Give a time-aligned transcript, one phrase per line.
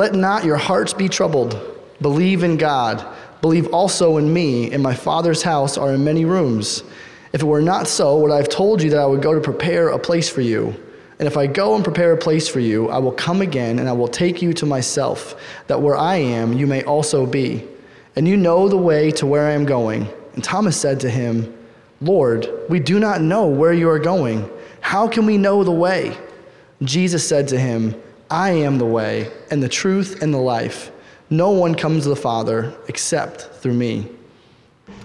[0.00, 1.60] let not your hearts be troubled.
[2.00, 3.06] Believe in God.
[3.42, 4.72] Believe also in me.
[4.72, 6.82] In my Father's house are in many rooms.
[7.34, 9.42] If it were not so, would I have told you that I would go to
[9.42, 10.74] prepare a place for you?
[11.18, 13.90] And if I go and prepare a place for you, I will come again and
[13.90, 17.68] I will take you to myself, that where I am, you may also be.
[18.16, 20.08] And you know the way to where I am going.
[20.32, 21.54] And Thomas said to him,
[22.00, 24.48] Lord, we do not know where you are going.
[24.80, 26.16] How can we know the way?
[26.84, 27.94] Jesus said to him,
[28.30, 30.92] I am the way, and the truth, and the life.
[31.30, 34.08] No one comes to the Father except through me.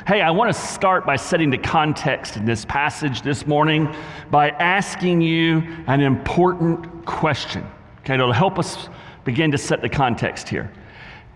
[0.05, 3.91] Hey, I want to start by setting the context in this passage this morning
[4.29, 7.65] by asking you an important question.
[8.01, 8.89] Okay, it'll help us
[9.23, 10.71] begin to set the context here.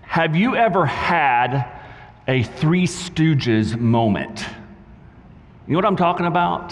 [0.03, 1.65] Have you ever had
[2.27, 4.45] a Three Stooges moment?
[5.65, 6.71] You know what I'm talking about?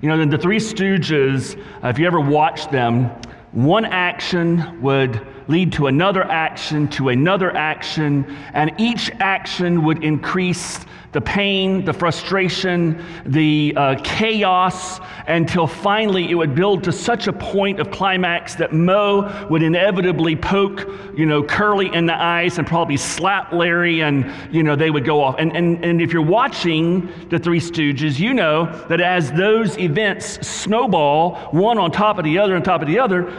[0.00, 3.10] You know, the, Three Stooges, if you ever watched them,
[3.54, 10.84] one action would lead to another action, to another action, and each action would increase
[11.14, 17.32] the pain, the frustration, the uh, chaos, until finally it would build to such a
[17.32, 22.66] point of climax that Moe would inevitably poke, you know, Curly in the eyes and
[22.66, 25.36] probably slap Larry, and you know they would go off.
[25.38, 30.44] And and and if you're watching the Three Stooges, you know that as those events
[30.44, 33.32] snowball, one on top of the other on top of the other,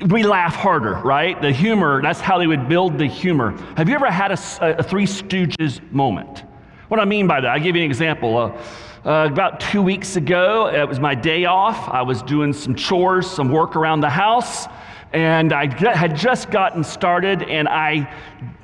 [0.00, 1.40] we laugh harder, right?
[1.40, 3.52] The humor, that's how they would build the humor.
[3.76, 6.44] Have you ever had a, a Three Stooges moment?
[6.88, 7.48] What I mean by that?
[7.48, 8.36] I'll give you an example.
[8.36, 8.58] Uh,
[9.06, 11.88] uh, about two weeks ago, it was my day off.
[11.88, 14.66] I was doing some chores, some work around the house,
[15.14, 18.12] and I had just gotten started, and I,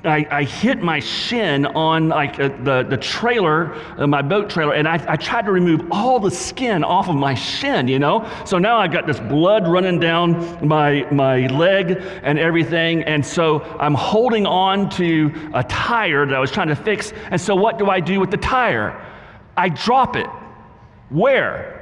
[0.03, 4.73] I, I hit my shin on like uh, the, the trailer, uh, my boat trailer,
[4.73, 8.29] and I, I tried to remove all the skin off of my shin, you know?
[8.45, 13.61] So now I've got this blood running down my, my leg and everything, and so
[13.79, 17.79] I'm holding on to a tire that I was trying to fix, and so what
[17.79, 19.01] do I do with the tire?
[19.55, 20.27] I drop it.
[21.09, 21.80] Where?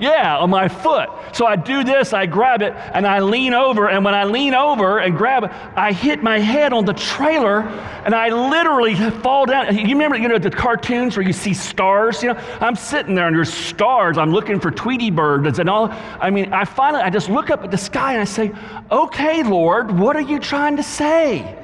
[0.00, 1.08] Yeah, on my foot.
[1.32, 3.88] So I do this, I grab it, and I lean over.
[3.88, 7.62] And when I lean over and grab it, I hit my head on the trailer,
[8.04, 9.76] and I literally fall down.
[9.76, 12.22] You remember, you know, the cartoons where you see stars?
[12.22, 14.18] You know, I'm sitting there and there's stars.
[14.18, 15.88] I'm looking for Tweety birds and all.
[16.20, 18.52] I mean, I finally, I just look up at the sky and I say,
[18.90, 21.56] "Okay, Lord, what are you trying to say?"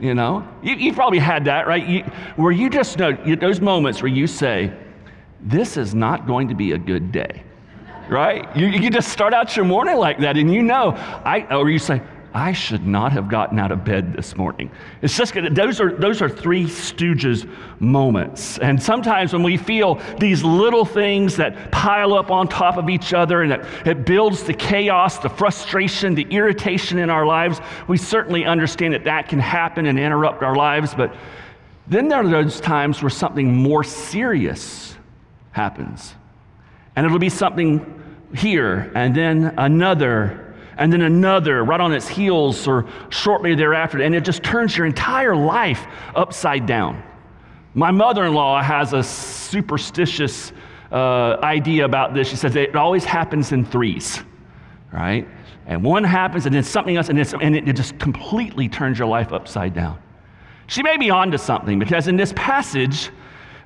[0.00, 1.86] You know, you, have probably had that, right?
[1.86, 2.02] You,
[2.36, 4.72] where you just know you, those moments where you say,
[5.40, 7.44] "This is not going to be a good day."
[8.12, 8.54] Right?
[8.56, 10.90] You, you just start out your morning like that, and you know,
[11.24, 12.02] I, or you say,
[12.34, 14.70] I should not have gotten out of bed this morning.
[15.02, 18.58] It's just those are those are three stooges moments.
[18.58, 23.12] And sometimes when we feel these little things that pile up on top of each
[23.12, 27.98] other and it, it builds the chaos, the frustration, the irritation in our lives, we
[27.98, 30.94] certainly understand that that can happen and interrupt our lives.
[30.94, 31.14] But
[31.86, 34.96] then there are those times where something more serious
[35.50, 36.14] happens.
[36.96, 38.01] And it'll be something
[38.34, 44.00] here, and then another, and then another right on its heels or shortly thereafter.
[44.02, 47.02] And it just turns your entire life upside down.
[47.74, 50.52] My mother in law has a superstitious
[50.90, 52.28] uh, idea about this.
[52.28, 54.20] She says it always happens in threes,
[54.92, 55.26] right?
[55.66, 59.08] And one happens, and then something else, and, and it, it just completely turns your
[59.08, 59.98] life upside down.
[60.66, 63.10] She may be onto something because in this passage,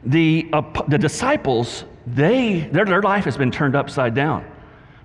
[0.05, 4.45] the, uh, the disciples, they, their, their life has been turned upside down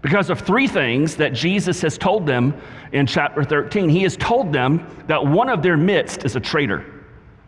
[0.02, 2.60] because of three things that Jesus has told them
[2.92, 3.90] in chapter 13.
[3.90, 6.86] He has told them that one of their midst is a traitor.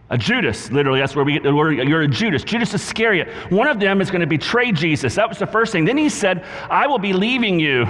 [0.09, 2.43] A Judas, literally, that's where we get the word, you're a Judas.
[2.43, 3.29] Judas Iscariot.
[3.51, 5.15] One of them is going to betray Jesus.
[5.15, 5.85] That was the first thing.
[5.85, 7.87] Then he said, I will be leaving you.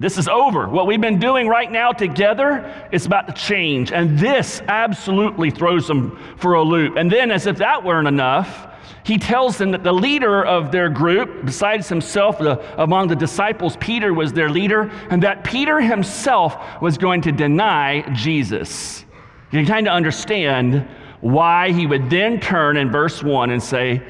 [0.00, 0.66] This is over.
[0.66, 3.92] What we've been doing right now together is about to change.
[3.92, 6.96] And this absolutely throws them for a loop.
[6.96, 8.66] And then, as if that weren't enough,
[9.04, 13.76] he tells them that the leader of their group, besides himself, the, among the disciples,
[13.76, 19.04] Peter was their leader, and that Peter himself was going to deny Jesus.
[19.52, 20.88] You can kind of understand
[21.20, 24.02] why he would then turn in verse 1 and say,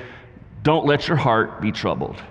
[0.62, 2.22] Don't let your heart be troubled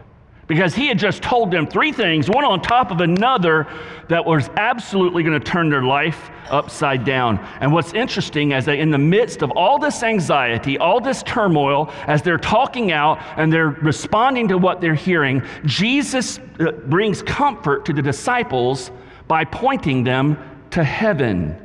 [0.50, 3.68] because he had just told them three things, one on top of another,
[4.08, 7.38] that was absolutely going to turn their life upside down.
[7.62, 11.94] And what's interesting is that in the midst of all this anxiety, all this turmoil,
[12.08, 17.86] as they're talking out and they're responding to what they're hearing, Jesus uh, brings comfort
[17.86, 18.90] to the disciples
[19.28, 20.36] by pointing them
[20.72, 21.56] to heaven.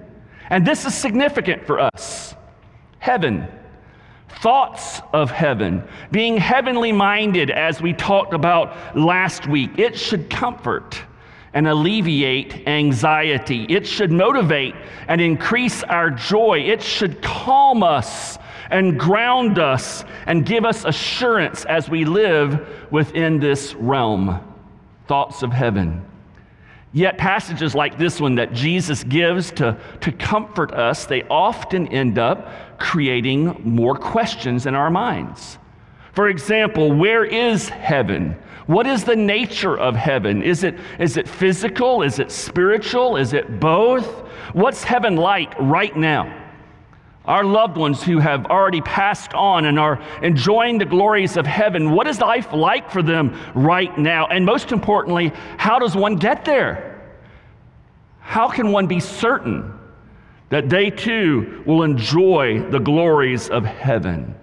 [0.51, 2.35] And this is significant for us.
[2.99, 3.49] Heaven
[4.41, 11.01] thoughts of heaven, being heavenly minded, as we talked about last week, it should comfort.
[11.55, 13.65] and alleviate anxiety.
[13.69, 14.75] It should motivate
[15.07, 16.59] and increase our joy.
[16.59, 18.39] It should calm us
[18.71, 24.41] and ground us and give us assurance as we live within this realm.
[25.07, 26.05] Thoughts of heaven.
[26.95, 32.21] Yet, passages like this one that Jesus gives to, to comfort us, they often end
[32.21, 35.59] up creating more questions in our minds.
[36.13, 38.37] For example, where is heaven?
[38.67, 40.41] What is the nature of heaven?
[40.41, 42.03] Is it, is it physical?
[42.03, 43.17] Is it spiritual?
[43.17, 44.07] Is it both?
[44.53, 46.44] What's heaven like right now?
[47.27, 51.93] Our loved ones who have already passed on and are enjoying the glories of heaven,
[51.93, 54.27] what is life like for them right now?
[54.27, 57.17] And most importantly, how does one get there?
[58.21, 59.73] How can one be certain
[60.51, 64.35] that they too will enjoy the glories of heaven?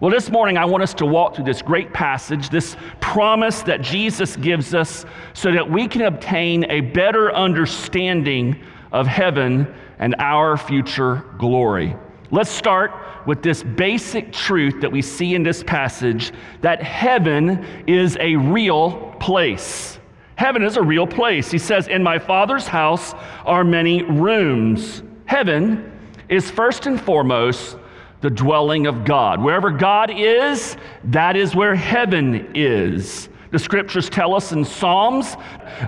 [0.00, 3.82] Well, this morning I want us to walk through this great passage, this promise that
[3.82, 5.04] Jesus gives us,
[5.34, 8.62] so that we can obtain a better understanding
[8.92, 11.96] of heaven and our future glory.
[12.34, 12.90] Let's start
[13.26, 16.32] with this basic truth that we see in this passage
[16.62, 20.00] that heaven is a real place.
[20.34, 21.52] Heaven is a real place.
[21.52, 23.14] He says, In my Father's house
[23.44, 25.04] are many rooms.
[25.26, 25.92] Heaven
[26.28, 27.76] is first and foremost
[28.20, 29.40] the dwelling of God.
[29.40, 33.28] Wherever God is, that is where heaven is.
[33.52, 35.36] The scriptures tell us in Psalms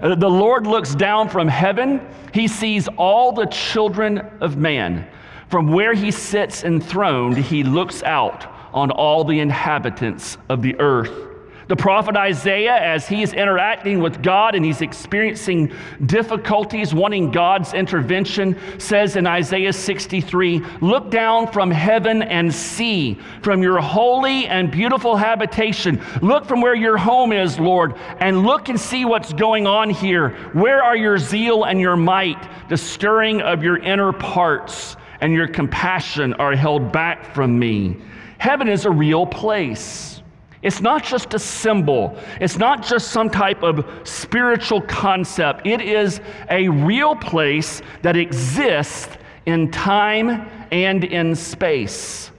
[0.01, 5.09] uh, the Lord looks down from heaven, he sees all the children of man.
[5.49, 11.27] From where he sits enthroned, he looks out on all the inhabitants of the earth.
[11.69, 15.73] The prophet Isaiah, as he is interacting with God and he's experiencing
[16.05, 23.63] difficulties, wanting God's intervention, says in Isaiah 63 Look down from heaven and see, from
[23.63, 26.01] your holy and beautiful habitation.
[26.23, 30.31] Look from where your home is, Lord, and look and see what's going on here.
[30.53, 34.97] Where are your zeal and your might, the stirring of your inner parts?
[35.21, 37.97] And your compassion are held back from me.
[38.39, 40.23] Heaven is a real place.
[40.63, 45.67] It's not just a symbol, it's not just some type of spiritual concept.
[45.67, 46.21] It is
[46.51, 52.33] a real place that exists in time and in space.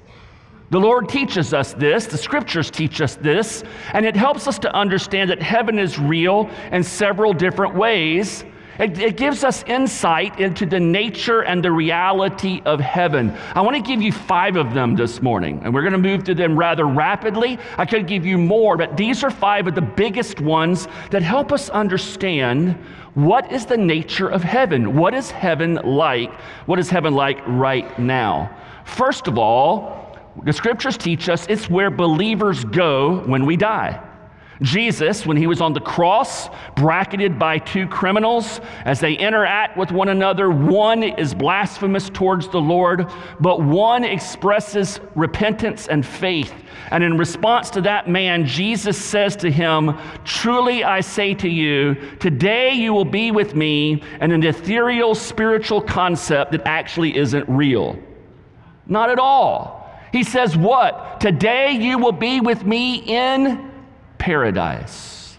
[0.69, 3.63] The Lord teaches us this, the scriptures teach us this,
[3.93, 8.43] and it helps us to understand that heaven is real in several different ways
[8.79, 13.35] it, it, gives us insight into the nature and the reality of heaven.
[13.55, 16.23] I want to give you five of them this morning, and we're going to move
[16.25, 17.57] to them rather rapidly.
[17.77, 21.51] I could give you more, but these are five of the biggest ones that help
[21.51, 22.77] us understand
[23.15, 24.95] what is the nature of heaven?
[24.95, 26.31] What is heaven like?
[26.67, 28.55] What is heaven like right now?
[28.85, 34.06] First of all, the scriptures teach us it's where believers go when we die.
[34.61, 39.91] Jesus, when he was on the cross, bracketed by two criminals, as they interact with
[39.91, 46.53] one another, one is blasphemous towards the Lord, but one expresses repentance and faith.
[46.89, 51.95] And in response to that man, Jesus says to him, Truly I say to you,
[52.19, 57.99] today you will be with me in an ethereal spiritual concept that actually isn't real.
[58.87, 59.77] Not at all.
[60.11, 61.19] He says, What?
[61.19, 63.66] Today you will be with me in
[64.27, 65.37] paradise.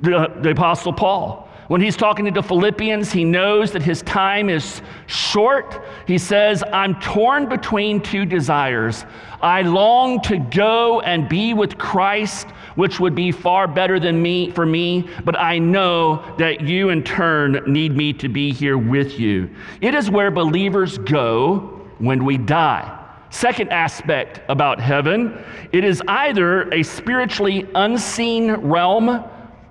[0.00, 4.48] The, the Apostle Paul, when he's talking to the Philippians, he knows that his time
[4.48, 5.84] is short.
[6.06, 9.04] He says, I'm torn between two desires.
[9.42, 14.50] I long to go and be with Christ, which would be far better than me
[14.50, 19.20] for me, but I know that you in turn need me to be here with
[19.20, 19.50] you.
[19.82, 23.01] It is where believers go when we die.
[23.32, 29.24] Second aspect about heaven it is either a spiritually unseen realm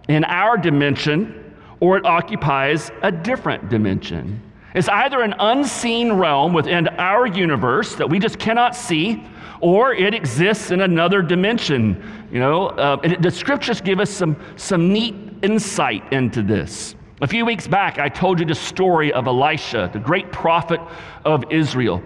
[0.10, 4.42] in our dimension, or it occupies a different dimension.
[4.74, 9.24] It's either an unseen realm within our universe that we just cannot see,
[9.60, 12.04] or it exists in another dimension.
[12.32, 15.14] You know, uh, the scriptures give us some, some neat
[15.44, 16.96] insight into this.
[17.22, 20.82] A few weeks back, I told you the story of Elisha, the great prophet
[21.26, 22.02] of Israel.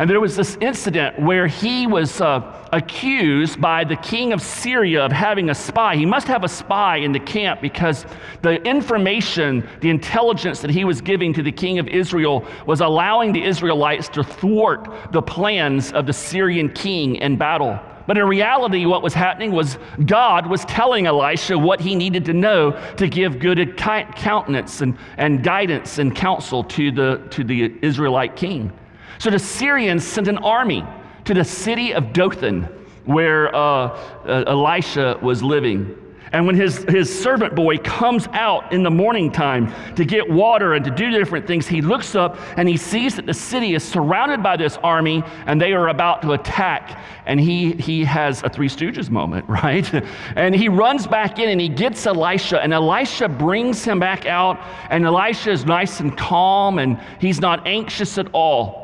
[0.00, 2.40] And there was this incident where he was uh,
[2.72, 5.94] accused by the king of Syria of having a spy.
[5.94, 8.06] He must have a spy in the camp because
[8.40, 13.34] the information, the intelligence that he was giving to the king of Israel was allowing
[13.34, 17.78] the Israelites to thwart the plans of the Syrian king in battle.
[18.06, 19.76] But in reality, what was happening was
[20.06, 25.44] God was telling Elisha what he needed to know to give good countenance and, and
[25.44, 28.72] guidance and counsel to the, to the Israelite king.
[29.20, 30.82] So the Syrians sent an army
[31.26, 32.62] to the city of Dothan,
[33.04, 33.88] where uh,
[34.24, 35.94] uh, Elisha was living.
[36.32, 40.72] And when his, his servant boy comes out in the morning time to get water
[40.72, 43.84] and to do different things, he looks up and he sees that the city is
[43.84, 46.98] surrounded by this army and they are about to attack.
[47.26, 49.86] And he, he has a Three Stooges moment, right?
[50.34, 54.58] And he runs back in and he gets Elisha, and Elisha brings him back out.
[54.88, 58.79] And Elisha is nice and calm and he's not anxious at all.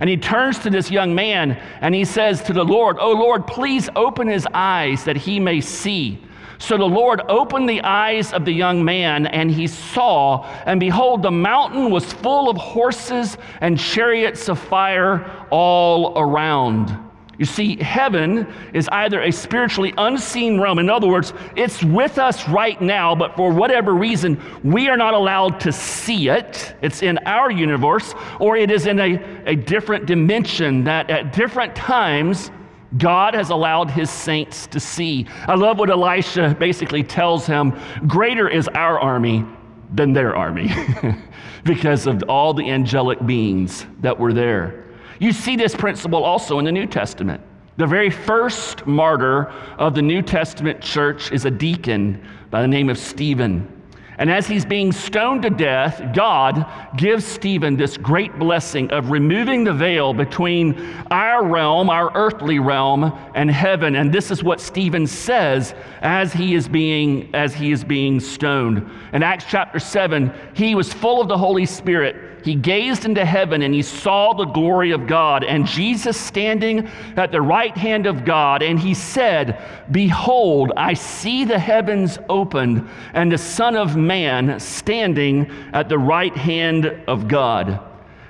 [0.00, 3.46] And he turns to this young man and he says to the Lord, Oh Lord,
[3.46, 6.22] please open his eyes that he may see.
[6.58, 11.22] So the Lord opened the eyes of the young man, and he saw, and behold,
[11.22, 17.05] the mountain was full of horses and chariots of fire all around.
[17.38, 20.78] You see, heaven is either a spiritually unseen realm.
[20.78, 25.12] In other words, it's with us right now, but for whatever reason, we are not
[25.12, 26.74] allowed to see it.
[26.80, 31.76] It's in our universe, or it is in a, a different dimension that at different
[31.76, 32.50] times
[32.96, 35.26] God has allowed his saints to see.
[35.46, 39.44] I love what Elisha basically tells him greater is our army
[39.92, 40.70] than their army
[41.64, 44.85] because of all the angelic beings that were there.
[45.18, 47.42] You see this principle also in the New Testament.
[47.76, 52.88] The very first martyr of the New Testament church is a deacon by the name
[52.88, 53.72] of Stephen.
[54.18, 59.62] And as he's being stoned to death, God gives Stephen this great blessing of removing
[59.62, 60.80] the veil between
[61.10, 63.94] our realm, our earthly realm, and heaven.
[63.94, 68.88] And this is what Stephen says as he is being, as he is being stoned.
[69.12, 73.62] In Acts chapter 7, he was full of the Holy Spirit he gazed into heaven
[73.62, 78.24] and he saw the glory of God and Jesus standing at the right hand of
[78.24, 78.62] God.
[78.62, 79.60] And he said,
[79.90, 86.36] Behold, I see the heavens opened and the Son of Man standing at the right
[86.36, 87.80] hand of God.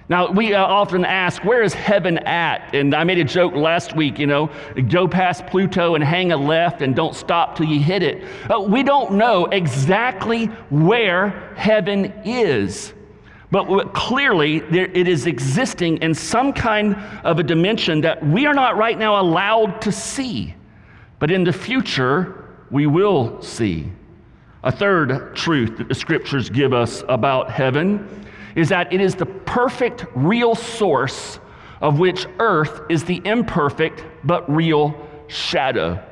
[0.08, 2.74] Now, we uh, often ask, where is heaven at?
[2.74, 4.50] And I made a joke last week, you know,
[4.88, 8.24] go past Pluto and hang a left and don't stop till you hit it.
[8.48, 12.94] Uh, we don't know exactly where heaven is.
[13.50, 18.54] But clearly, there, it is existing in some kind of a dimension that we are
[18.54, 20.54] not right now allowed to see.
[21.18, 23.90] But in the future, we will see.
[24.64, 28.26] A third truth that the scriptures give us about heaven
[28.56, 31.38] is that it is the perfect, real source
[31.80, 34.94] of which earth is the imperfect but real
[35.28, 36.02] shadow.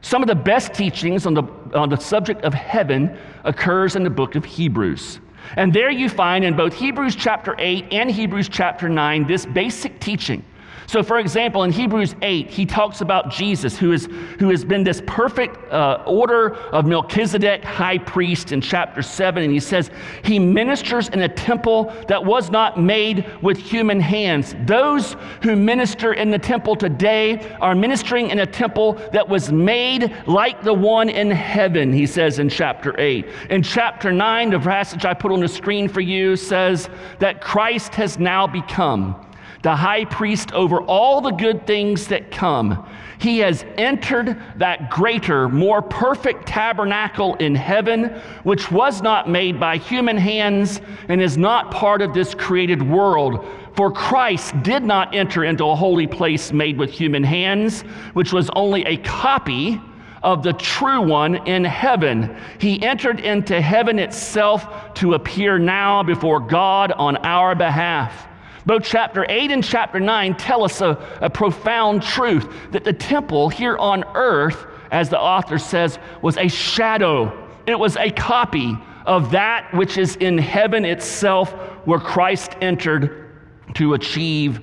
[0.00, 1.42] Some of the best teachings on the,
[1.74, 5.20] on the subject of heaven occurs in the book of Hebrews.
[5.56, 9.98] And there you find in both Hebrews chapter 8 and Hebrews chapter 9 this basic
[10.00, 10.44] teaching
[10.88, 14.06] so, for example, in Hebrews 8, he talks about Jesus, who, is,
[14.38, 19.42] who has been this perfect uh, order of Melchizedek, high priest, in chapter 7.
[19.42, 19.90] And he says,
[20.24, 24.54] He ministers in a temple that was not made with human hands.
[24.64, 30.16] Those who minister in the temple today are ministering in a temple that was made
[30.26, 33.28] like the one in heaven, he says in chapter 8.
[33.50, 37.94] In chapter 9, the passage I put on the screen for you says that Christ
[37.96, 39.22] has now become
[39.62, 42.86] the high priest over all the good things that come.
[43.18, 49.76] He has entered that greater, more perfect tabernacle in heaven, which was not made by
[49.76, 53.44] human hands and is not part of this created world.
[53.74, 58.50] For Christ did not enter into a holy place made with human hands, which was
[58.54, 59.80] only a copy
[60.22, 62.36] of the true one in heaven.
[62.60, 68.27] He entered into heaven itself to appear now before God on our behalf.
[68.68, 73.48] Both chapter 8 and chapter 9 tell us a, a profound truth that the temple
[73.48, 77.48] here on earth, as the author says, was a shadow.
[77.66, 81.50] It was a copy of that which is in heaven itself,
[81.86, 83.30] where Christ entered
[83.76, 84.60] to achieve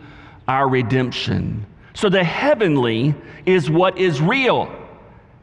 [0.48, 1.66] our redemption.
[1.96, 3.16] So the heavenly
[3.48, 4.85] is what is real.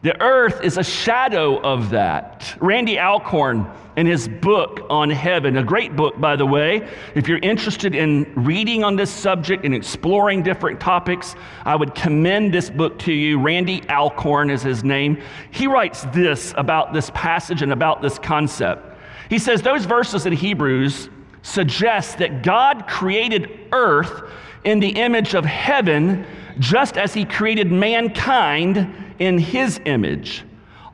[0.03, 2.57] The earth is a shadow of that.
[2.61, 7.39] Randy Alcorn, in his book on heaven, a great book, by the way, if you're
[7.39, 12.99] interested in reading on this subject and exploring different topics, I would commend this book
[13.01, 13.39] to you.
[13.39, 15.23] Randy Alcorn is his name.
[15.53, 18.99] He writes this about this passage and about this concept.
[19.31, 21.11] He says those verses in Hebrews
[21.43, 24.29] suggest that God created earth
[24.65, 26.27] in the image of heaven
[26.59, 30.45] just as he created mankind in his image.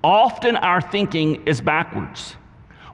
[0.02, 2.36] Often our thinking is backwards.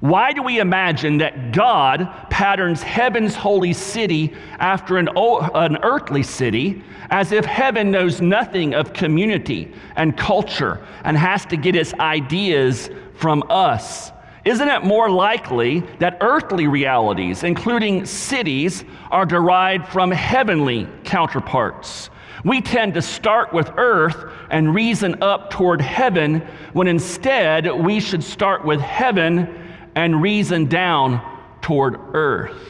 [0.04, 6.82] Why do we imagine that God patterns heaven's holy city after an, an, earthly city
[7.08, 12.90] as if heaven knows nothing of community and culture and has to get its ideas
[13.14, 14.12] from us?
[14.44, 22.10] Isn't it more likely that earthly realities, including cities, are derived from heavenly counterparts?
[22.44, 28.22] We tend to start with earth and reason up toward heaven, when instead we should
[28.22, 29.48] start with heaven
[29.94, 31.22] and reason down
[31.62, 32.60] toward earth.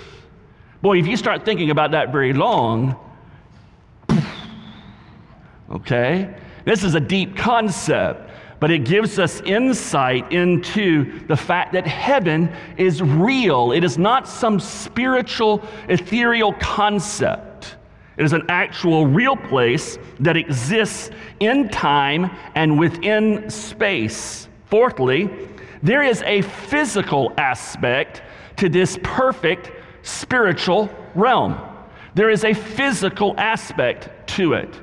[0.81, 2.97] Boy, if you start thinking about that very long,
[5.71, 6.35] okay?
[6.65, 12.55] This is a deep concept, but it gives us insight into the fact that heaven
[12.77, 13.73] is real.
[13.73, 17.54] It is not some spiritual, ethereal concept.
[18.17, 24.49] It is an actual real place that exists in time and within space.
[24.67, 25.31] Fourthly,
[25.83, 28.23] there is a physical aspect
[28.57, 31.57] to this perfect spiritual realm.
[32.15, 34.81] There is a physical aspect to it.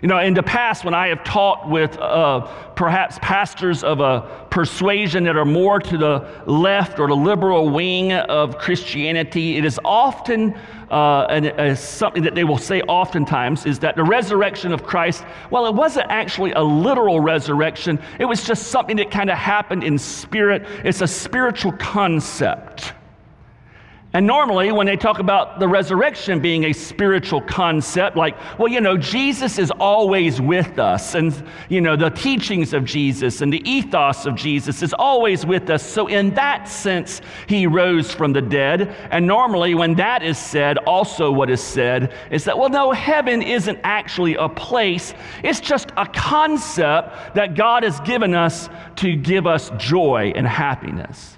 [0.00, 2.40] You know, in the past, when I have talked with uh,
[2.76, 8.12] perhaps pastors of a persuasion that are more to the left or the liberal wing
[8.12, 10.54] of Christianity, it is often
[10.90, 15.24] uh, and, uh, something that they will say oftentimes is that the resurrection of Christ,
[15.50, 19.82] well, it wasn't actually a literal resurrection, it was just something that kind of happened
[19.82, 20.64] in spirit.
[20.84, 22.92] It's a spiritual concept.
[24.14, 28.80] And normally, when they talk about the resurrection being a spiritual concept, like, well, you
[28.80, 33.60] know, Jesus is always with us, and, you know, the teachings of Jesus and the
[33.70, 35.82] ethos of Jesus is always with us.
[35.82, 38.96] So, in that sense, he rose from the dead.
[39.10, 43.42] And normally, when that is said, also what is said is that, well, no, heaven
[43.42, 45.12] isn't actually a place,
[45.44, 51.37] it's just a concept that God has given us to give us joy and happiness.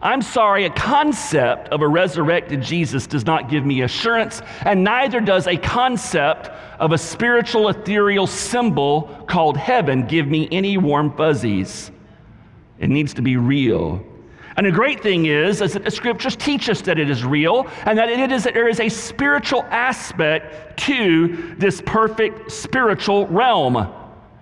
[0.00, 5.20] I'm sorry, a concept of a resurrected Jesus does not give me assurance, and neither
[5.20, 11.90] does a concept of a spiritual ethereal symbol called heaven give me any warm fuzzies.
[12.78, 14.04] It needs to be real.
[14.56, 17.68] And the great thing is, is that the scriptures teach us that it is real
[17.84, 23.76] and that it is that there is a spiritual aspect to this perfect spiritual realm.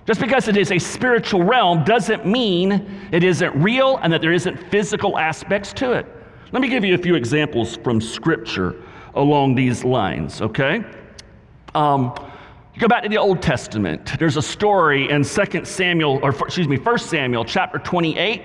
[0.06, 4.32] Just because it is a spiritual realm doesn't mean it isn't real and that there
[4.32, 6.06] isn't physical aspects to it.
[6.52, 8.76] Let me give you a few examples from Scripture
[9.14, 10.84] along these lines, okay?
[11.74, 12.14] Um,
[12.78, 14.16] go back to the Old Testament.
[14.16, 18.42] There's a story in 2 Samuel, or excuse me, 1 Samuel chapter 28.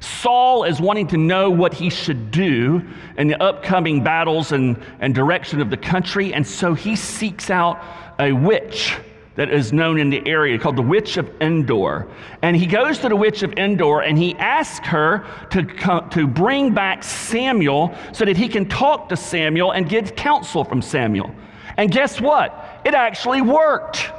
[0.00, 5.14] Saul is wanting to know what he should do in the upcoming battles and, and
[5.14, 7.82] direction of the country, and so he seeks out
[8.20, 8.98] a witch
[9.38, 12.08] that is known in the area called the Witch of Endor.
[12.42, 16.26] And he goes to the Witch of Endor and he asks her to, come, to
[16.26, 21.32] bring back Samuel so that he can talk to Samuel and get counsel from Samuel.
[21.76, 22.82] And guess what?
[22.84, 24.10] It actually worked.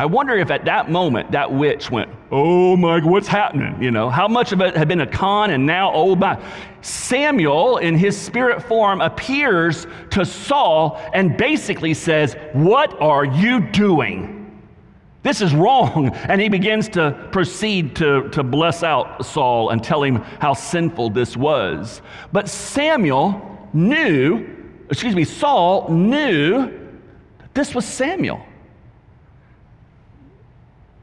[0.00, 3.82] I wonder if at that moment that witch went, Oh my, what's happening?
[3.82, 6.42] You know, how much of it had been a con and now, oh my.
[6.80, 14.58] Samuel, in his spirit form, appears to Saul and basically says, What are you doing?
[15.22, 16.16] This is wrong.
[16.30, 21.10] And he begins to proceed to, to bless out Saul and tell him how sinful
[21.10, 22.00] this was.
[22.32, 24.48] But Samuel knew,
[24.88, 26.72] excuse me, Saul knew
[27.52, 28.46] this was Samuel.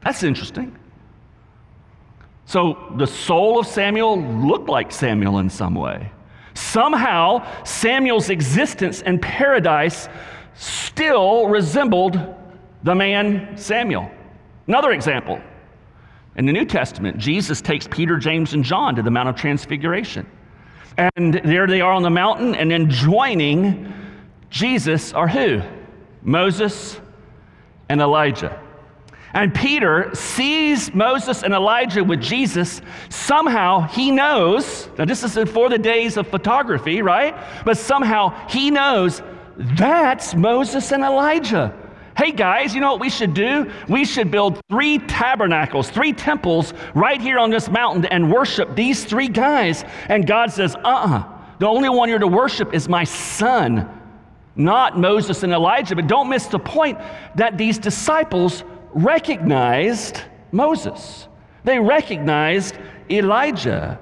[0.04, 0.76] That's interesting.
[2.46, 6.10] So the soul of Samuel looked like Samuel in some way.
[6.54, 10.08] Somehow, Samuel's existence in paradise
[10.54, 12.18] still resembled
[12.82, 14.10] the man Samuel.
[14.66, 15.40] Another example.
[16.36, 20.26] In the New Testament, Jesus takes Peter, James, and John to the Mount of Transfiguration.
[21.16, 23.92] And there they are on the mountain, and then joining
[24.50, 25.60] Jesus are who?
[26.22, 27.00] Moses
[27.88, 28.60] and Elijah.
[29.34, 32.80] And Peter sees Moses and Elijah with Jesus.
[33.10, 37.36] Somehow he knows, now this is before the days of photography, right?
[37.64, 39.22] But somehow he knows
[39.56, 41.76] that's Moses and Elijah.
[42.16, 43.70] Hey guys, you know what we should do?
[43.88, 49.04] We should build three tabernacles, three temples right here on this mountain and worship these
[49.04, 49.84] three guys.
[50.08, 51.16] And God says, uh uh-uh.
[51.16, 53.88] uh the only one you're to worship is my son,
[54.56, 55.94] not Moses and Elijah.
[55.94, 56.98] But don't miss the point
[57.34, 60.22] that these disciples recognized
[60.52, 61.28] Moses,
[61.64, 62.76] they recognized
[63.10, 63.98] Elijah.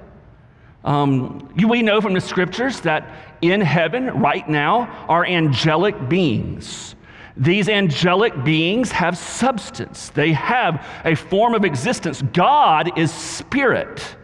[0.83, 3.09] Um, we know from the scriptures that
[3.41, 6.95] in heaven right now are angelic beings.
[7.35, 12.23] These angelic beings have substance, they have a form of existence.
[12.33, 14.16] God is spirit.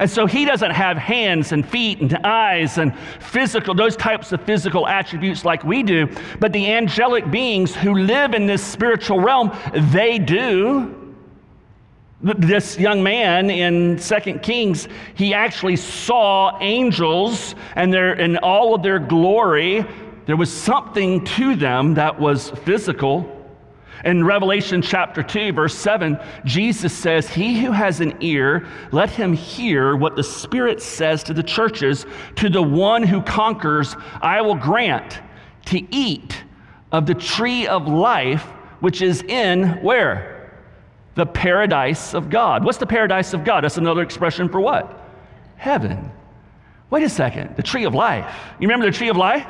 [0.00, 4.40] And so he doesn't have hands and feet and eyes and physical, those types of
[4.44, 6.08] physical attributes like we do.
[6.40, 9.54] But the angelic beings who live in this spiritual realm,
[9.92, 11.14] they do.
[12.22, 18.82] This young man in Second Kings, he actually saw angels and their, in all of
[18.82, 19.84] their glory.
[20.24, 23.39] There was something to them that was physical.
[24.04, 29.32] In Revelation chapter 2, verse 7, Jesus says, He who has an ear, let him
[29.32, 32.06] hear what the Spirit says to the churches.
[32.36, 35.20] To the one who conquers, I will grant
[35.66, 36.42] to eat
[36.92, 38.44] of the tree of life,
[38.80, 40.58] which is in where?
[41.14, 42.64] The paradise of God.
[42.64, 43.64] What's the paradise of God?
[43.64, 44.98] That's another expression for what?
[45.56, 46.10] Heaven.
[46.88, 47.54] Wait a second.
[47.56, 48.34] The tree of life.
[48.58, 49.46] You remember the tree of life?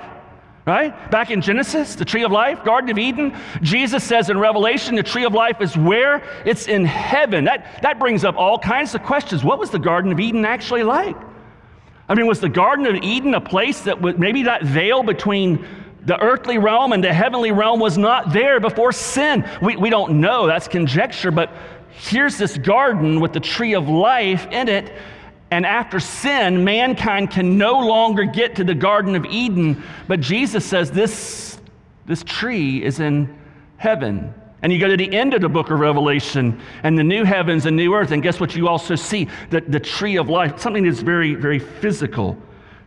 [0.70, 1.10] Right?
[1.10, 5.02] Back in Genesis, the tree of life, Garden of Eden, Jesus says in Revelation, the
[5.02, 6.22] tree of life is where?
[6.46, 7.44] It's in heaven.
[7.44, 9.42] That, that brings up all kinds of questions.
[9.42, 11.16] What was the Garden of Eden actually like?
[12.08, 15.66] I mean, was the Garden of Eden a place that would maybe that veil between
[16.06, 19.44] the earthly realm and the heavenly realm was not there before sin?
[19.60, 21.52] We, we don't know, that's conjecture, but
[21.90, 24.92] here's this garden with the tree of life in it
[25.50, 29.82] and after sin, mankind can no longer get to the Garden of Eden.
[30.06, 31.58] But Jesus says this,
[32.06, 33.36] this tree is in
[33.76, 34.32] heaven.
[34.62, 37.66] And you go to the end of the book of Revelation and the new heavens
[37.66, 39.28] and new earth, and guess what you also see?
[39.48, 42.36] The, the tree of life, something that's very, very physical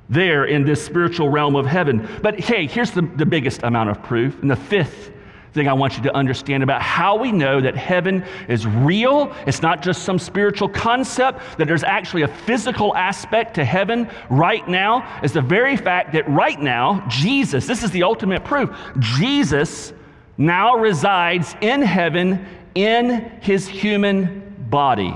[0.09, 2.07] there in this spiritual realm of heaven.
[2.21, 4.39] But hey, here's the, the biggest amount of proof.
[4.41, 5.11] And the fifth
[5.53, 9.33] thing I want you to understand about how we know that heaven is real.
[9.45, 14.67] It's not just some spiritual concept, that there's actually a physical aspect to heaven right
[14.67, 19.93] now, is the very fact that right now, Jesus, this is the ultimate proof, Jesus
[20.37, 25.13] now resides in heaven in his human body.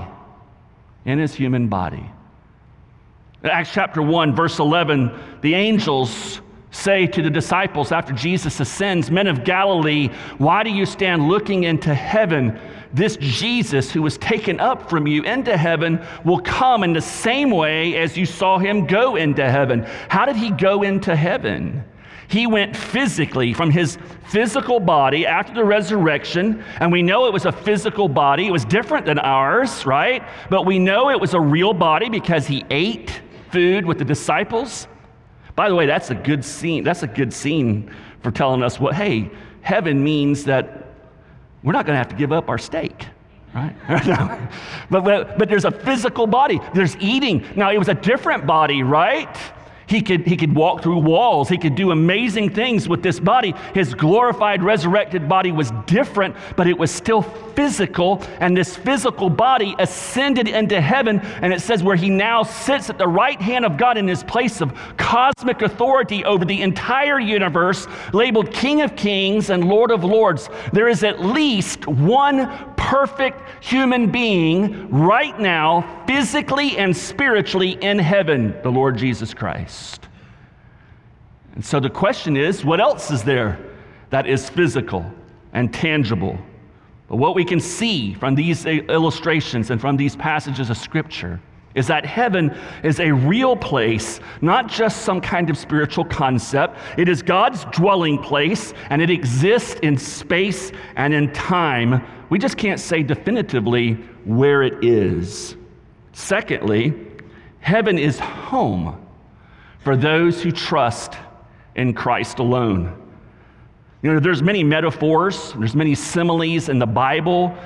[1.04, 2.08] In his human body.
[3.42, 9.26] Acts chapter 1, verse 11, the angels say to the disciples after Jesus ascends, Men
[9.26, 12.58] of Galilee, why do you stand looking into heaven?
[12.92, 17.50] This Jesus who was taken up from you into heaven will come in the same
[17.50, 19.86] way as you saw him go into heaven.
[20.08, 21.84] How did he go into heaven?
[22.28, 27.46] He went physically from his physical body after the resurrection, and we know it was
[27.46, 28.46] a physical body.
[28.46, 30.22] It was different than ours, right?
[30.50, 34.88] But we know it was a real body because he ate food with the disciples.
[35.58, 36.84] By the way, that's a good scene.
[36.84, 37.92] That's a good scene
[38.22, 39.28] for telling us what, hey,
[39.60, 40.86] heaven means that
[41.64, 43.06] we're not going to have to give up our steak
[43.54, 43.74] right?
[44.90, 46.60] but, but, but there's a physical body.
[46.74, 47.44] There's eating.
[47.56, 49.36] Now, it was a different body, right?
[49.88, 51.48] He could, he could walk through walls.
[51.48, 53.54] He could do amazing things with this body.
[53.74, 58.22] His glorified, resurrected body was different, but it was still physical.
[58.38, 61.20] And this physical body ascended into heaven.
[61.42, 64.22] And it says, where he now sits at the right hand of God in his
[64.22, 70.04] place of cosmic authority over the entire universe, labeled King of Kings and Lord of
[70.04, 70.50] Lords.
[70.72, 78.54] There is at least one perfect human being right now, physically and spiritually in heaven,
[78.62, 79.77] the Lord Jesus Christ.
[81.54, 83.58] And so the question is what else is there
[84.10, 85.04] that is physical
[85.52, 86.38] and tangible?
[87.08, 91.40] But what we can see from these illustrations and from these passages of Scripture
[91.74, 96.78] is that heaven is a real place, not just some kind of spiritual concept.
[96.96, 102.04] It is God's dwelling place, and it exists in space and in time.
[102.30, 105.56] We just can't say definitively where it is.
[106.12, 106.94] Secondly,
[107.60, 109.07] heaven is home
[109.78, 111.14] for those who trust
[111.74, 113.04] in Christ alone.
[114.02, 117.56] You know, there's many metaphors, there's many similes in the Bible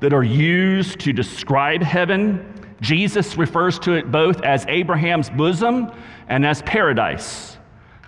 [0.00, 2.76] that are used to describe heaven.
[2.80, 5.92] Jesus refers to it both as Abraham's bosom
[6.28, 7.58] and as paradise.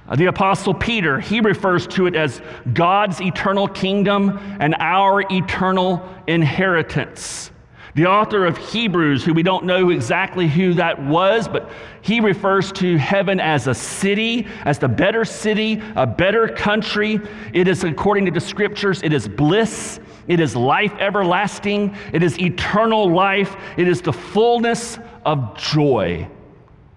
[0.09, 6.07] Uh, the Apostle Peter, he refers to it as God's eternal kingdom and our eternal
[6.27, 7.51] inheritance.
[7.95, 11.71] The author of Hebrews, who we don't know exactly who that was, but
[12.03, 17.21] he refers to heaven as a city, as the better city, a better country.
[17.53, 22.37] It is, according to the scriptures, it is bliss, it is life everlasting, it is
[22.41, 26.29] eternal life, it is the fullness of joy.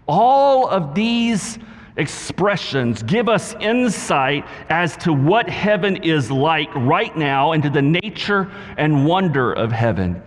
[0.08, 1.60] All of these
[1.98, 7.84] expressions give us insight as to what heaven is like right now, and to the
[7.84, 10.24] nature and wonder of heaven.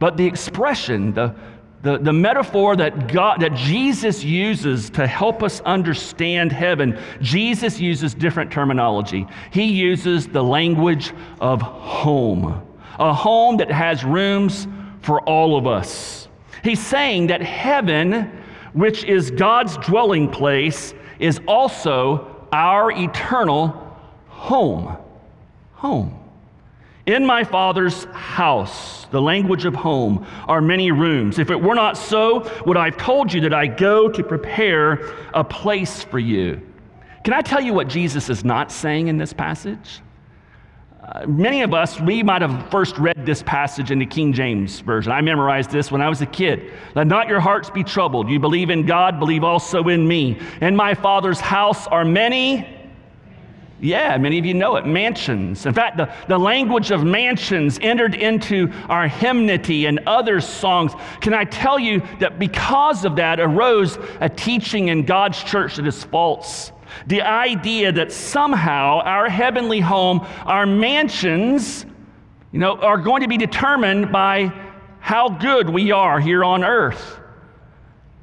[0.00, 1.34] But the expression, the,
[1.82, 8.14] the, the metaphor that, God, that Jesus uses to help us understand heaven, Jesus uses
[8.14, 9.26] different terminology.
[9.52, 12.66] He uses the language of home,
[12.98, 14.66] a home that has rooms
[15.02, 16.28] for all of us.
[16.64, 23.68] He's saying that heaven, which is God's dwelling place, is also our eternal
[24.28, 24.96] home.
[25.74, 26.19] Home.
[27.10, 31.40] In my Father's house, the language of home, are many rooms.
[31.40, 35.12] If it were not so, would I have told you that I go to prepare
[35.34, 36.64] a place for you?
[37.24, 40.02] Can I tell you what Jesus is not saying in this passage?
[41.02, 44.78] Uh, many of us, we might have first read this passage in the King James
[44.78, 45.10] Version.
[45.10, 46.72] I memorized this when I was a kid.
[46.94, 48.30] Let not your hearts be troubled.
[48.30, 50.38] You believe in God, believe also in me.
[50.60, 52.79] In my Father's house are many.
[53.80, 55.64] Yeah, many of you know it, mansions.
[55.64, 60.92] In fact, the, the language of mansions entered into our hymnody and other songs.
[61.20, 65.86] Can I tell you that because of that arose a teaching in God's church that
[65.86, 66.72] is false?
[67.06, 71.86] The idea that somehow our heavenly home, our mansions,
[72.52, 74.52] you know, are going to be determined by
[74.98, 77.19] how good we are here on earth.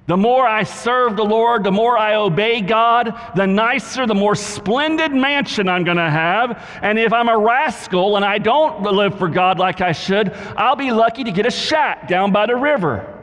[0.07, 4.35] The more I serve the Lord, the more I obey God, the nicer, the more
[4.35, 6.65] splendid mansion I'm going to have.
[6.81, 10.77] And if I'm a rascal and I don't live for God like I should, I'll
[10.77, 13.21] be lucky to get a shack down by the river.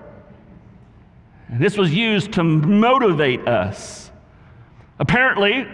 [1.48, 4.10] This was used to motivate us.
[4.98, 5.66] Apparently,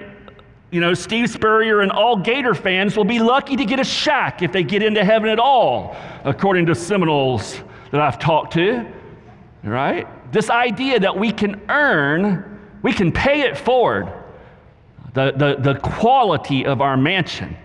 [0.71, 4.43] you know, Steve Spurrier and all Gator fans will be lucky to get a shack
[4.43, 7.59] if they get into heaven at all, according to Seminoles
[7.91, 8.87] that I've talked to.
[9.65, 10.07] Right?
[10.33, 14.13] This idea that we can earn, we can pay it forward,
[15.15, 17.57] the, the, the quality of our mansion.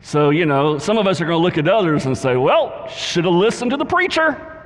[0.00, 2.88] So, you know, some of us are going to look at others and say, well,
[2.88, 4.58] should have listened to the preacher.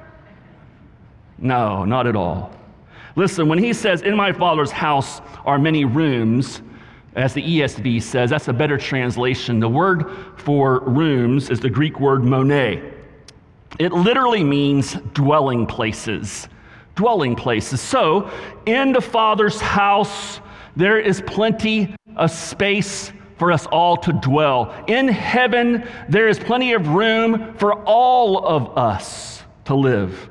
[1.38, 2.52] No, not at all.
[3.16, 6.62] Listen, when he says, In my Father's house are many rooms,
[7.14, 9.61] as the ESV says, that's a better translation.
[9.61, 12.50] The word for rooms is the Greek word mone.
[13.78, 16.48] It literally means dwelling places.
[16.94, 17.81] Dwelling places.
[17.81, 18.31] So,
[18.66, 20.40] in the Father's house,
[20.76, 24.72] there is plenty of space for us all to dwell.
[24.87, 30.28] In heaven, there is plenty of room for all of us to live.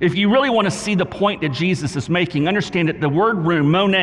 [0.00, 3.08] If you really want to see the point that Jesus is making, understand that the
[3.08, 3.94] word room, mone,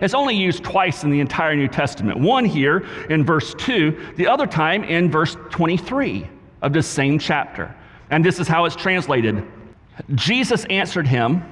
[0.00, 2.18] is only used twice in the entire New Testament.
[2.18, 6.26] One here in verse 2, the other time in verse 23
[6.62, 7.74] of this same chapter.
[8.10, 9.44] And this is how it's translated
[10.14, 11.44] Jesus answered him,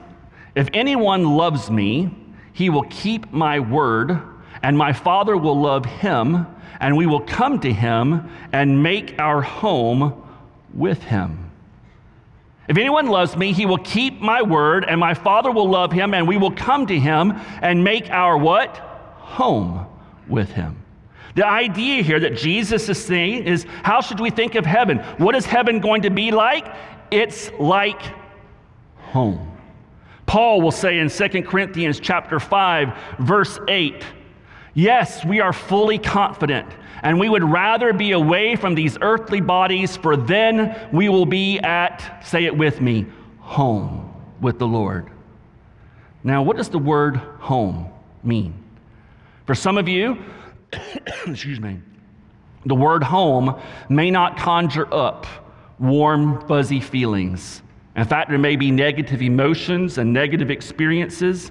[0.54, 2.10] If anyone loves me,
[2.52, 4.20] he will keep my word,
[4.62, 6.46] and my Father will love him,
[6.80, 10.24] and we will come to him and make our home
[10.74, 11.50] with him.
[12.68, 16.12] If anyone loves me, he will keep my word, and my Father will love him,
[16.12, 18.76] and we will come to him and make our what?
[19.16, 19.86] Home
[20.28, 20.84] with him.
[21.34, 24.98] The idea here that Jesus is saying is how should we think of heaven?
[25.18, 26.66] What is heaven going to be like?
[27.10, 28.00] It's like
[29.12, 29.56] home.
[30.26, 34.04] Paul will say in 2 Corinthians chapter 5 verse 8,
[34.74, 36.68] "Yes, we are fully confident
[37.02, 41.58] and we would rather be away from these earthly bodies, for then we will be
[41.60, 43.06] at, say it with me,
[43.40, 45.10] home with the Lord.
[46.24, 47.88] Now, what does the word home
[48.22, 48.54] mean?
[49.46, 50.18] For some of you,
[51.26, 51.80] excuse me,
[52.66, 55.26] the word home may not conjure up
[55.78, 57.62] warm, fuzzy feelings.
[57.98, 61.50] In fact, there may be negative emotions and negative experiences.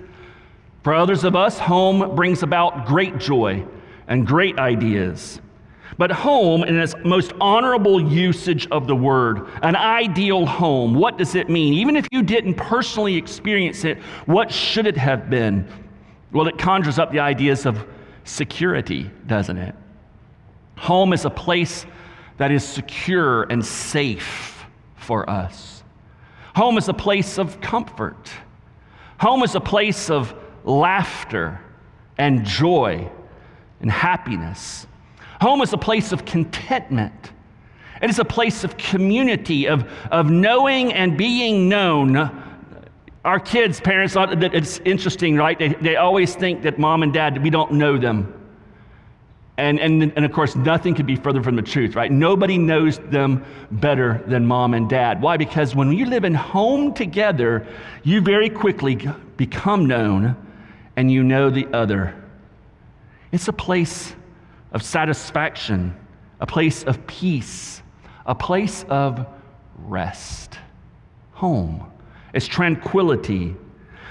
[0.82, 3.66] For others of us, home brings about great joy
[4.08, 5.42] and great ideas.
[5.98, 11.36] But home, in its most honorable usage of the word, an ideal home, what does
[11.36, 11.74] it mean?
[11.74, 15.68] Even if you didn't personally experience it, what should it have been?
[16.32, 17.86] Well, it conjures up the ideas of
[18.24, 19.76] security, doesn't it?
[20.78, 21.86] Home is a place
[22.38, 25.77] that is secure and safe for us.
[26.58, 28.32] Home is a place of comfort.
[29.20, 31.62] Home is a place of laughter
[32.18, 33.08] and joy
[33.80, 34.88] and happiness.
[35.40, 37.32] Home is a place of contentment.
[38.02, 42.16] It is a place of community, of, of knowing and being known.
[43.24, 45.60] Our kids, parents, it's interesting, right?
[45.60, 48.34] They, they always think that mom and dad, we don't know them.
[49.58, 52.12] And, and, and of course, nothing could be further from the truth, right?
[52.12, 55.20] Nobody knows them better than mom and dad.
[55.20, 55.36] Why?
[55.38, 57.66] Because when you live in home together,
[58.04, 60.36] you very quickly become known
[60.96, 62.24] and you know the other.
[63.32, 64.16] It's a place
[64.72, 65.96] of satisfaction,
[66.40, 67.82] a place of peace,
[68.28, 69.26] a place of
[69.80, 70.60] rest.
[71.34, 71.92] Home.
[72.34, 73.56] It's tranquility.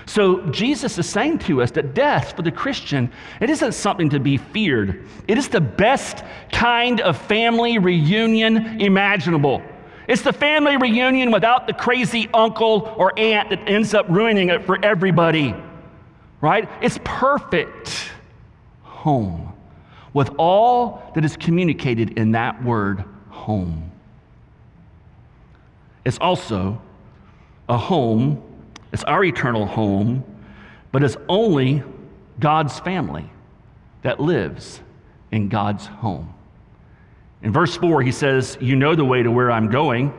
[0.06, 4.20] So Jesus is saying to us that death for the Christian, it isn't something to
[4.20, 5.04] be feared.
[5.26, 9.62] It is the best kind of family reunion imaginable.
[10.06, 14.64] It's the family reunion without the crazy uncle or aunt that ends up ruining it
[14.64, 15.54] for everybody.
[16.40, 16.68] Right?
[16.80, 18.10] It's perfect
[18.82, 19.52] home
[20.12, 23.90] with all that is communicated in that word, home.
[26.04, 26.80] It's also
[27.68, 28.42] a home,
[28.96, 30.24] it's our eternal home,
[30.90, 31.82] but it's only
[32.40, 33.30] God's family
[34.00, 34.80] that lives
[35.30, 36.32] in God's home.
[37.42, 40.14] In verse 4, he says, You know the way to where I'm going.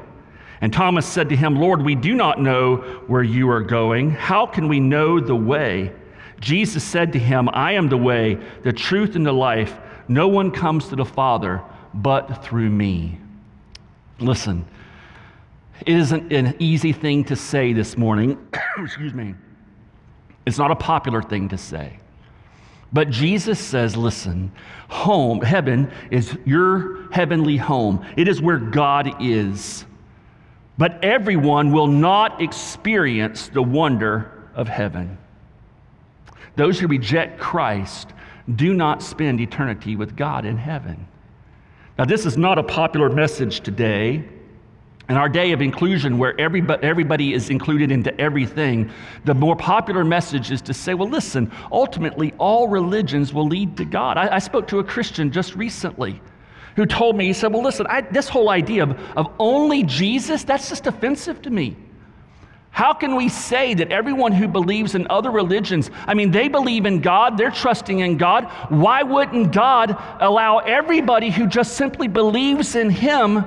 [0.61, 2.75] And Thomas said to him, Lord, we do not know
[3.07, 4.11] where you are going.
[4.11, 5.91] How can we know the way?
[6.39, 9.75] Jesus said to him, I am the way, the truth, and the life.
[10.07, 11.63] No one comes to the Father
[11.95, 13.17] but through me.
[14.19, 14.67] Listen,
[15.85, 18.47] it isn't an easy thing to say this morning.
[18.77, 19.35] Excuse me.
[20.45, 21.99] It's not a popular thing to say.
[22.93, 24.51] But Jesus says, listen,
[24.87, 28.05] home, heaven is your heavenly home.
[28.15, 29.85] It is where God is.
[30.77, 35.17] But everyone will not experience the wonder of heaven.
[36.55, 38.13] Those who reject Christ
[38.55, 41.07] do not spend eternity with God in heaven.
[41.97, 44.23] Now, this is not a popular message today.
[45.09, 48.91] In our day of inclusion, where everybody, everybody is included into everything,
[49.23, 53.85] the more popular message is to say, well, listen, ultimately, all religions will lead to
[53.85, 54.17] God.
[54.17, 56.21] I, I spoke to a Christian just recently
[56.75, 60.43] who told me, he said, well, listen, I, this whole idea of, of only Jesus,
[60.43, 61.77] that's just offensive to me.
[62.69, 66.85] How can we say that everyone who believes in other religions, I mean, they believe
[66.85, 68.43] in God, they're trusting in God.
[68.69, 73.43] Why wouldn't God allow everybody who just simply believes in Him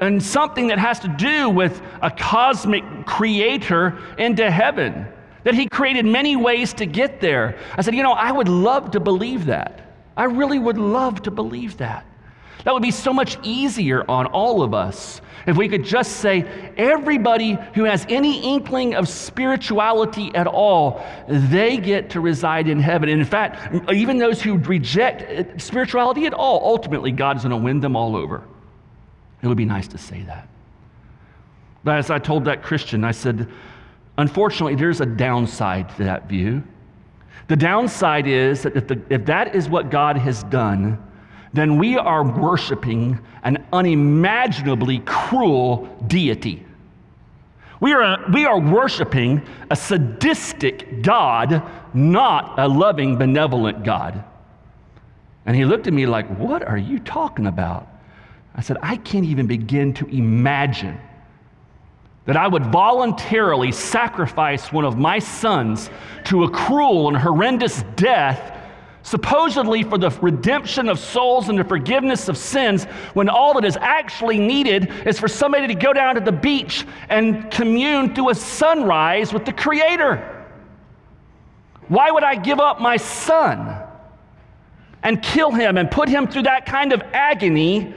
[0.00, 5.06] and something that has to do with a cosmic creator into heaven?
[5.44, 7.58] That He created many ways to get there.
[7.76, 9.94] I said, you know, I would love to believe that.
[10.16, 12.06] I really would love to believe that.
[12.64, 16.42] That would be so much easier on all of us if we could just say,
[16.76, 23.08] everybody who has any inkling of spirituality at all, they get to reside in heaven.
[23.08, 27.56] And in fact, even those who reject uh, spirituality at all, ultimately, God's going to
[27.56, 28.44] win them all over.
[29.42, 30.48] It would be nice to say that.
[31.82, 33.48] But as I told that Christian, I said,
[34.18, 36.62] unfortunately, there's a downside to that view.
[37.48, 41.02] The downside is that if, the, if that is what God has done,
[41.52, 46.64] then we are worshiping an unimaginably cruel deity.
[47.80, 51.62] We are, we are worshiping a sadistic God,
[51.94, 54.22] not a loving, benevolent God.
[55.46, 57.88] And he looked at me like, What are you talking about?
[58.54, 61.00] I said, I can't even begin to imagine
[62.26, 65.90] that I would voluntarily sacrifice one of my sons
[66.24, 68.58] to a cruel and horrendous death
[69.02, 72.84] supposedly for the redemption of souls and the forgiveness of sins,
[73.14, 76.86] when all that is actually needed is for somebody to go down to the beach
[77.08, 80.46] and commune through a sunrise with the Creator.
[81.88, 83.82] Why would I give up my son
[85.02, 87.94] and kill him and put him through that kind of agony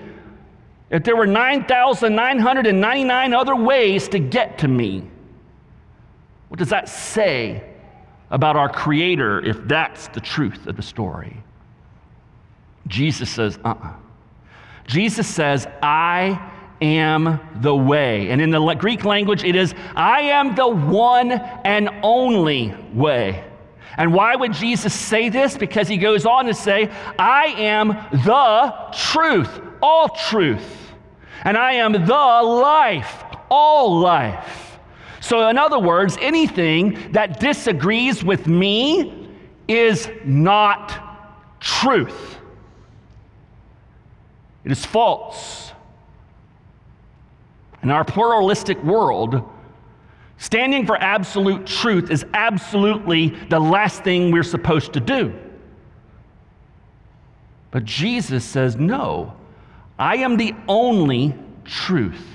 [0.94, 5.04] if there were 9,999 other ways to get to me?
[6.48, 7.74] What does that say
[8.34, 11.38] about our Creator if that's the truth of the story.
[12.88, 13.88] Jesus says, uh uh-uh.
[13.88, 13.94] uh
[14.88, 16.52] Jesus says, I
[16.82, 18.32] am the way.
[18.32, 23.46] And in the Greek language, it is, I am the one and only way.
[23.96, 25.56] And why would Jesus say this?
[25.56, 27.90] Because he goes on to say, I am
[28.26, 30.83] the truth, all truth.
[31.44, 34.80] And I am the life, all life.
[35.20, 39.30] So, in other words, anything that disagrees with me
[39.68, 42.40] is not truth,
[44.64, 45.72] it is false.
[47.82, 49.44] In our pluralistic world,
[50.38, 55.34] standing for absolute truth is absolutely the last thing we're supposed to do.
[57.72, 59.36] But Jesus says, no,
[59.98, 62.26] I am the only truth.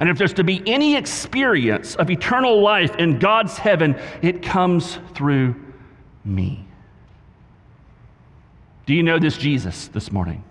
[0.00, 4.98] And if there's to be any experience of eternal life in God's heaven, it comes
[5.14, 5.56] through
[6.24, 6.64] me.
[8.86, 10.44] Do you know this Jesus this morning?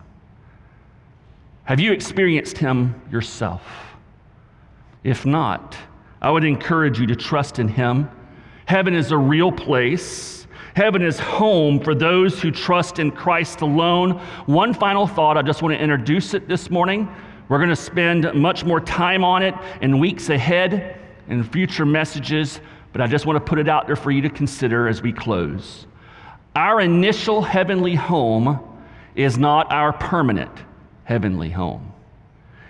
[1.63, 3.63] Have you experienced him yourself?
[5.03, 5.75] If not,
[6.21, 8.09] I would encourage you to trust in him.
[8.65, 10.36] Heaven is a real place.
[10.77, 14.11] Heaven is home for those who trust in Christ alone.
[14.45, 17.09] One final thought, I just want to introduce it this morning.
[17.49, 22.61] We're going to spend much more time on it in weeks ahead in future messages,
[22.91, 25.11] but I just want to put it out there for you to consider as we
[25.11, 25.87] close.
[26.55, 28.59] Our initial heavenly home
[29.15, 30.51] is not our permanent
[31.05, 31.91] heavenly home.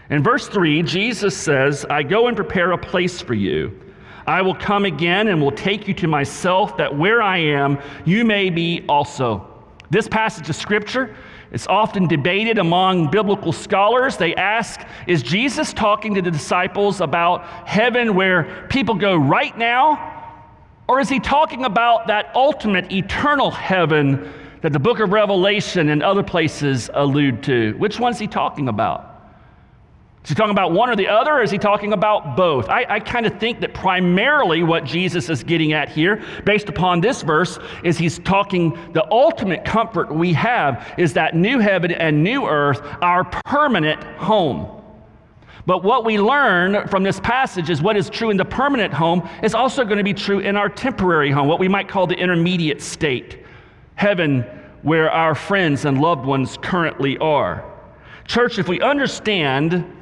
[0.10, 3.78] In verse 3, Jesus says, I go and prepare a place for you.
[4.28, 8.26] I will come again and will take you to myself, that where I am, you
[8.26, 9.48] may be also.
[9.90, 11.16] This passage of scripture
[11.52, 14.18] is often debated among biblical scholars.
[14.18, 20.14] They ask Is Jesus talking to the disciples about heaven where people go right now?
[20.90, 26.04] Or is he talking about that ultimate eternal heaven that the book of Revelation and
[26.04, 27.74] other places allude to?
[27.78, 29.17] Which one's he talking about?
[30.28, 32.68] Is he talking about one or the other, or is he talking about both?
[32.68, 37.00] I, I kind of think that primarily what Jesus is getting at here, based upon
[37.00, 42.26] this verse, is he's talking the ultimate comfort we have is that new heaven and
[42.26, 44.84] new earth, our permanent home.
[45.66, 49.30] But what we learn from this passage is what is true in the permanent home
[49.44, 52.18] is also going to be true in our temporary home, what we might call the
[52.18, 53.46] intermediate state,
[53.96, 54.42] heaven
[54.82, 57.64] where our friends and loved ones currently are.
[58.26, 59.94] Church, if we understand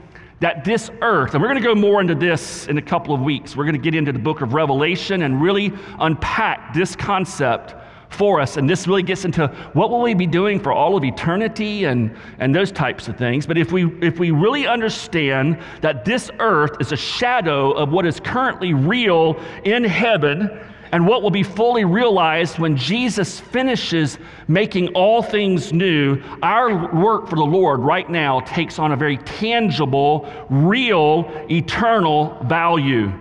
[0.41, 3.21] that this earth, and we're going to go more into this in a couple of
[3.21, 7.75] weeks, we're going to get into the book of Revelation and really unpack this concept
[8.09, 8.57] for us.
[8.57, 12.15] And this really gets into what will we be doing for all of eternity and,
[12.39, 13.45] and those types of things.
[13.45, 18.05] But if we, if we really understand that this earth is a shadow of what
[18.05, 20.59] is currently real in heaven,
[20.91, 24.17] and what will be fully realized when Jesus finishes
[24.47, 29.17] making all things new, our work for the Lord right now takes on a very
[29.17, 33.11] tangible, real, eternal value.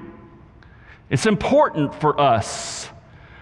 [1.10, 2.88] It's important for us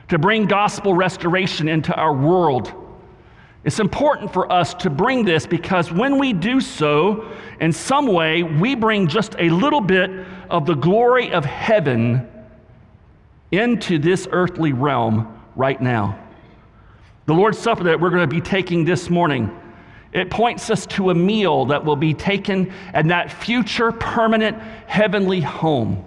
[0.09, 2.73] to bring gospel restoration into our world.
[3.65, 8.43] It's important for us to bring this because when we do so, in some way,
[8.43, 10.11] we bring just a little bit
[10.51, 12.29] of the glory of heaven
[13.53, 16.19] into this earthly realm right now.
[17.27, 19.57] The Lord's Supper that we're going to be taking this morning,
[20.13, 25.41] it points us to a meal that will be taken in that future permanent heavenly
[25.41, 26.05] home.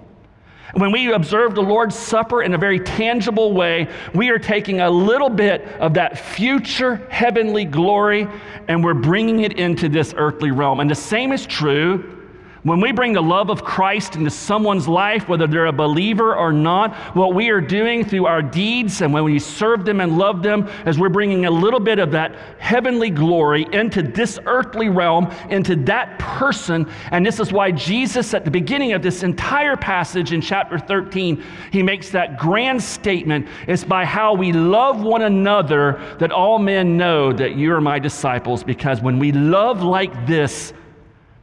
[0.74, 4.90] When we observe the Lord's Supper in a very tangible way, we are taking a
[4.90, 8.28] little bit of that future heavenly glory
[8.68, 10.82] and we're bringing it into this earthly realm.
[10.82, 12.25] And the same is true
[12.66, 16.52] when we bring the love of Christ into someone's life, whether they're a believer or
[16.52, 20.42] not, what we are doing through our deeds and when we serve them and love
[20.42, 25.32] them is we're bringing a little bit of that heavenly glory into this earthly realm,
[25.52, 26.92] into that person.
[27.12, 31.44] And this is why Jesus, at the beginning of this entire passage in chapter 13,
[31.72, 36.98] he makes that grand statement it's by how we love one another that all men
[36.98, 40.74] know that you are my disciples, because when we love like this,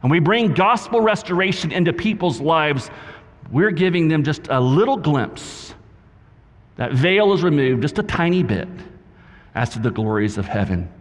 [0.03, 2.91] and we bring gospel restoration into people's lives,
[3.51, 5.73] we're giving them just a little glimpse.
[6.75, 8.67] That veil is removed just a tiny bit
[9.55, 10.91] as to the glories of heaven.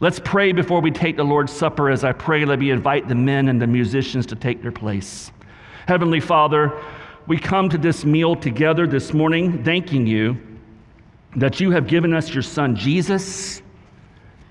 [0.00, 1.90] Let's pray before we take the Lord's Supper.
[1.90, 5.30] As I pray, let me invite the men and the musicians to take their place.
[5.86, 6.72] Heavenly Father,
[7.26, 10.38] we come to this meal together this morning, thanking you
[11.36, 13.60] that you have given us your Son, Jesus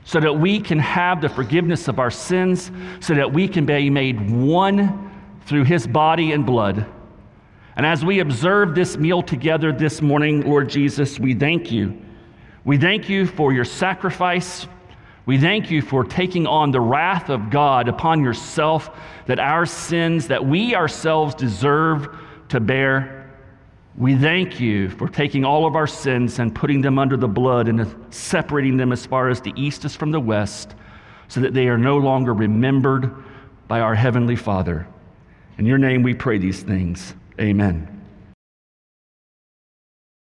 [0.05, 3.89] so that we can have the forgiveness of our sins, so that we can be
[3.89, 5.11] made one
[5.45, 6.85] through his body and blood.
[7.75, 11.99] And as we observe this meal together this morning, Lord Jesus, we thank you.
[12.65, 14.67] We thank you for your sacrifice.
[15.25, 18.89] We thank you for taking on the wrath of God upon yourself
[19.25, 22.09] that our sins, that we ourselves deserve
[22.49, 23.22] to bear.
[23.95, 27.67] We thank you for taking all of our sins and putting them under the blood
[27.67, 30.73] and separating them as far as the east is from the west,
[31.27, 33.11] so that they are no longer remembered
[33.67, 34.87] by our Heavenly Father.
[35.57, 37.13] In your name we pray these things.
[37.39, 38.02] Amen.